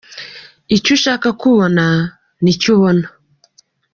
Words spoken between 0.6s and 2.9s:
Icyo ushaka kubona ni cyo